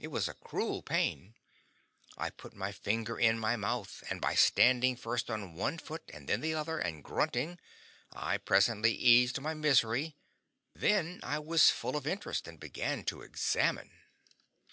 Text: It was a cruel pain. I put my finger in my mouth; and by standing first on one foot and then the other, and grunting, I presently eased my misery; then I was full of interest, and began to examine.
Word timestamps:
It 0.00 0.08
was 0.08 0.26
a 0.26 0.34
cruel 0.34 0.82
pain. 0.82 1.36
I 2.18 2.28
put 2.30 2.54
my 2.54 2.72
finger 2.72 3.16
in 3.20 3.38
my 3.38 3.54
mouth; 3.54 4.02
and 4.10 4.20
by 4.20 4.34
standing 4.34 4.96
first 4.96 5.30
on 5.30 5.54
one 5.54 5.78
foot 5.78 6.02
and 6.12 6.28
then 6.28 6.40
the 6.40 6.54
other, 6.56 6.80
and 6.80 7.04
grunting, 7.04 7.56
I 8.12 8.38
presently 8.38 8.92
eased 8.92 9.38
my 9.40 9.54
misery; 9.54 10.16
then 10.74 11.20
I 11.22 11.38
was 11.38 11.70
full 11.70 11.94
of 11.94 12.04
interest, 12.04 12.48
and 12.48 12.58
began 12.58 13.04
to 13.04 13.22
examine. 13.22 13.92